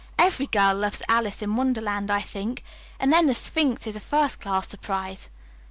[0.17, 2.63] Every girl loves 'Alice in Wonderland,' I think.
[2.99, 5.29] And then the Sphinx is a first class surprise."